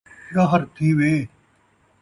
[0.31, 1.19] شہر تھیویں